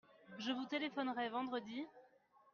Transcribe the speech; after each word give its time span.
Je 0.39 0.51
vous 0.51 0.65
téléphonerai 0.65 1.29
vendredi. 1.29 1.85